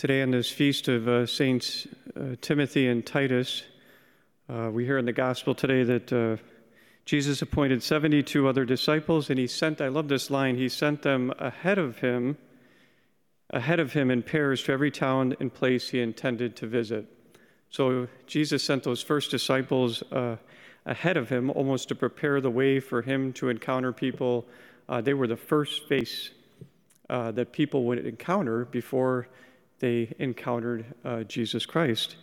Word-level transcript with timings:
Today, 0.00 0.22
on 0.22 0.30
this 0.30 0.50
feast 0.50 0.88
of 0.88 1.06
uh, 1.06 1.26
Saints 1.26 1.86
uh, 2.16 2.34
Timothy 2.40 2.88
and 2.88 3.04
Titus, 3.04 3.64
uh, 4.48 4.70
we 4.72 4.86
hear 4.86 4.96
in 4.96 5.04
the 5.04 5.12
gospel 5.12 5.54
today 5.54 5.82
that 5.82 6.10
uh, 6.10 6.42
Jesus 7.04 7.42
appointed 7.42 7.82
72 7.82 8.48
other 8.48 8.64
disciples, 8.64 9.28
and 9.28 9.38
he 9.38 9.46
sent, 9.46 9.82
I 9.82 9.88
love 9.88 10.08
this 10.08 10.30
line, 10.30 10.56
he 10.56 10.70
sent 10.70 11.02
them 11.02 11.34
ahead 11.38 11.76
of 11.76 11.98
him, 11.98 12.38
ahead 13.50 13.78
of 13.78 13.92
him 13.92 14.10
in 14.10 14.22
pairs 14.22 14.62
to 14.62 14.72
every 14.72 14.90
town 14.90 15.36
and 15.38 15.52
place 15.52 15.90
he 15.90 16.00
intended 16.00 16.56
to 16.56 16.66
visit. 16.66 17.04
So 17.68 18.08
Jesus 18.26 18.64
sent 18.64 18.84
those 18.84 19.02
first 19.02 19.30
disciples 19.30 20.02
uh, 20.12 20.36
ahead 20.86 21.18
of 21.18 21.28
him, 21.28 21.50
almost 21.50 21.88
to 21.88 21.94
prepare 21.94 22.40
the 22.40 22.50
way 22.50 22.80
for 22.80 23.02
him 23.02 23.34
to 23.34 23.50
encounter 23.50 23.92
people. 23.92 24.46
Uh, 24.88 25.02
they 25.02 25.12
were 25.12 25.26
the 25.26 25.36
first 25.36 25.86
face 25.88 26.30
that 27.10 27.52
people 27.52 27.84
would 27.84 27.98
encounter 28.06 28.64
before 28.64 29.28
they 29.80 30.14
encountered 30.18 30.84
uh, 31.04 31.22
Jesus 31.24 31.66
Christ. 31.66 32.16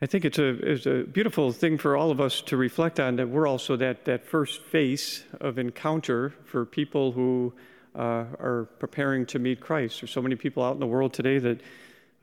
I 0.00 0.06
think 0.06 0.24
it's 0.24 0.38
a, 0.38 0.48
it's 0.72 0.86
a 0.86 1.02
beautiful 1.02 1.50
thing 1.50 1.76
for 1.76 1.96
all 1.96 2.12
of 2.12 2.20
us 2.20 2.40
to 2.42 2.56
reflect 2.56 3.00
on 3.00 3.16
that 3.16 3.28
we're 3.28 3.48
also 3.48 3.76
that, 3.76 4.04
that 4.04 4.24
first 4.24 4.62
face 4.62 5.24
of 5.40 5.58
encounter 5.58 6.32
for 6.44 6.64
people 6.64 7.10
who 7.12 7.52
uh, 7.96 8.26
are 8.38 8.68
preparing 8.78 9.26
to 9.26 9.40
meet 9.40 9.60
Christ. 9.60 10.00
There's 10.00 10.12
so 10.12 10.22
many 10.22 10.36
people 10.36 10.62
out 10.62 10.74
in 10.74 10.80
the 10.80 10.86
world 10.86 11.12
today 11.12 11.38
that 11.38 11.60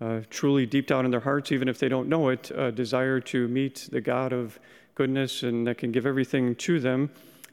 uh, 0.02 0.22
truly, 0.30 0.66
deep 0.66 0.88
down 0.88 1.06
in 1.06 1.12
their 1.12 1.22
hearts, 1.22 1.52
even 1.52 1.68
if 1.70 1.80
they 1.80 1.88
don't 1.88 2.10
know 2.10 2.30
it, 2.30 2.52
uh, 2.52 2.72
desire 2.72 3.20
to 3.22 3.48
meet 3.48 3.88
the 3.92 4.02
God 4.02 4.34
of 4.34 4.60
goodness 4.94 5.44
and 5.44 5.68
that 5.68 5.78
can 5.78 5.92
give 5.92 6.06
everything 6.06 6.56
to 6.56 6.80
them. 6.80 7.10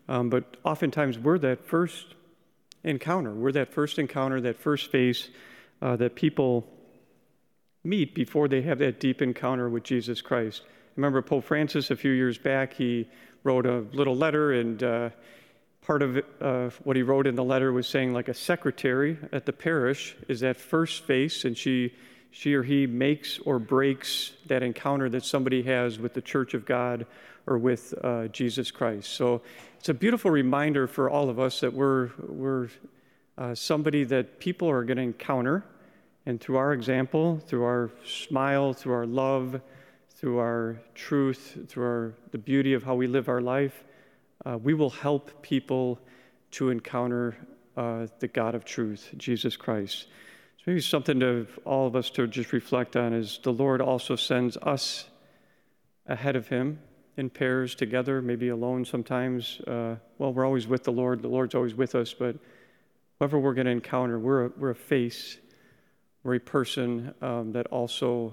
Um, 0.09 0.28
but 0.28 0.56
oftentimes, 0.64 1.19
we're 1.19 1.38
that 1.38 1.64
first 1.64 2.14
encounter. 2.83 3.33
We're 3.33 3.52
that 3.52 3.72
first 3.72 3.98
encounter, 3.98 4.41
that 4.41 4.56
first 4.56 4.91
face 4.91 5.28
uh, 5.80 5.95
that 5.97 6.16
people 6.16 6.66
meet 7.84 8.14
before 8.14 8.48
they 8.48 8.62
have 8.62 8.78
that 8.78 9.00
deep 9.00 9.22
encounter 9.22 9.68
with 9.68 9.82
Jesus 9.82 10.20
Christ. 10.22 10.62
remember 10.97 11.22
Pope 11.22 11.44
Francis 11.44 11.91
a 11.91 11.97
few 11.97 12.12
years 12.12 12.39
back, 12.39 12.74
he 12.74 13.08
wrote 13.42 13.66
a 13.66 13.80
little 13.92 14.14
letter, 14.14 14.52
and 14.52 14.83
uh, 14.83 15.11
part 15.80 16.02
of 16.02 16.22
uh, 16.41 16.70
what 16.84 16.94
he 16.97 17.02
wrote 17.02 17.27
in 17.27 17.34
the 17.34 17.42
letter 17.42 17.72
was 17.72 17.89
saying, 17.89 18.12
like 18.12 18.28
a 18.28 18.34
secretary 18.34 19.19
at 19.33 19.47
the 19.47 19.52
parish 19.52 20.16
is 20.28 20.41
that 20.41 20.56
first 20.56 21.05
face, 21.05 21.44
and 21.44 21.58
she, 21.58 21.92
she 22.30 22.55
or 22.55 22.62
he 22.62 22.86
makes 22.86 23.41
or 23.41 23.58
breaks 23.58 24.33
that 24.46 24.62
encounter 24.62 25.08
that 25.08 25.24
somebody 25.24 25.62
has 25.62 25.98
with 25.98 26.14
the 26.14 26.22
Church 26.22 26.55
of 26.55 26.64
God 26.64 27.05
or 27.46 27.58
with 27.58 27.94
uh, 28.05 28.28
Jesus 28.28 28.70
Christ. 28.70 29.11
So 29.11 29.42
it's 29.80 29.89
a 29.89 29.94
beautiful 29.94 30.30
reminder 30.30 30.86
for 30.86 31.11
all 31.11 31.28
of 31.28 31.41
us 31.41 31.58
that 31.61 31.72
we're, 31.72 32.11
we're 32.28 32.69
uh, 33.36 33.56
somebody 33.56 34.05
that 34.05 34.39
people 34.39 34.70
are 34.70 34.84
going 34.84 34.98
to 34.98 35.02
encounter 35.02 35.64
and 36.27 36.41
through 36.41 36.56
our 36.56 36.73
example, 36.73 37.39
through 37.47 37.65
our 37.65 37.91
smile, 38.05 38.73
through 38.73 38.95
our 38.95 39.06
love, 39.06 39.61
through 40.15 40.39
our 40.39 40.81
truth, 40.95 41.59
through 41.69 41.84
our, 41.84 42.14
the 42.31 42.39
beauty 42.39 42.75
of 42.75 42.83
how 42.83 42.95
we 42.95 43.06
live 43.06 43.29
our 43.29 43.41
life, 43.41 43.84
uh, 44.47 44.56
we 44.56 44.75
will 44.75 44.91
help 44.91 45.42
people 45.42 45.98
to 46.53 46.70
encounter 46.70 47.37
uh, 47.77 48.06
the 48.20 48.29
God 48.29 48.55
of 48.55 48.64
truth, 48.64 49.11
Jesus 49.17 49.56
Christ. 49.56 50.06
So 50.59 50.64
maybe 50.67 50.81
something 50.81 51.19
to 51.20 51.47
all 51.64 51.87
of 51.87 51.97
us 51.97 52.11
to 52.11 52.27
just 52.27 52.53
reflect 52.53 52.97
on 52.97 53.12
is 53.12 53.41
the 53.42 53.53
Lord 53.53 53.81
also 53.81 54.14
sends 54.14 54.57
us 54.59 55.09
ahead 56.07 56.36
of 56.36 56.47
Him 56.48 56.79
in 57.17 57.31
pairs 57.31 57.75
together, 57.75 58.23
maybe 58.23 58.48
alone 58.48 58.84
sometimes. 58.84 59.61
Uh, 59.67 59.97
well, 60.19 60.33
we're 60.33 60.47
always 60.47 60.69
with 60.69 60.84
the 60.84 60.92
Lord. 60.92 61.23
The 61.23 61.29
Lord's 61.29 61.55
always 61.55 61.75
with 61.75 61.95
us, 61.95 62.14
but 62.14 62.36
whoever 63.19 63.39
we're 63.39 63.55
going 63.55 63.67
to 63.67 63.73
encounter, 63.73 64.19
we're 64.19 64.47
a, 64.47 64.51
we're 64.57 64.70
a 64.70 64.75
face 64.75 65.39
a 66.25 66.39
person 66.39 67.12
um, 67.20 67.53
that 67.53 67.67
also 67.69 68.33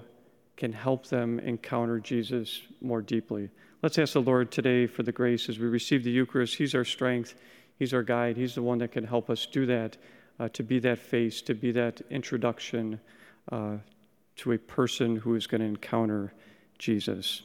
can 0.56 0.72
help 0.72 1.06
them 1.06 1.40
encounter 1.40 1.98
Jesus 1.98 2.62
more 2.80 3.02
deeply. 3.02 3.50
Let's 3.82 3.98
ask 3.98 4.12
the 4.12 4.20
Lord 4.20 4.50
today 4.50 4.86
for 4.86 5.02
the 5.02 5.12
grace 5.12 5.48
as 5.48 5.58
we 5.58 5.66
receive 5.66 6.04
the 6.04 6.10
Eucharist. 6.10 6.54
He's 6.54 6.74
our 6.74 6.84
strength, 6.84 7.34
He's 7.78 7.94
our 7.94 8.02
guide, 8.02 8.36
He's 8.36 8.54
the 8.54 8.62
one 8.62 8.78
that 8.78 8.92
can 8.92 9.04
help 9.04 9.30
us 9.30 9.46
do 9.46 9.66
that, 9.66 9.96
uh, 10.38 10.48
to 10.50 10.62
be 10.62 10.78
that 10.80 10.98
face, 10.98 11.40
to 11.42 11.54
be 11.54 11.72
that 11.72 12.02
introduction 12.10 13.00
uh, 13.50 13.76
to 14.36 14.52
a 14.52 14.58
person 14.58 15.16
who 15.16 15.34
is 15.34 15.46
going 15.46 15.60
to 15.60 15.66
encounter 15.66 16.32
Jesus. 16.78 17.42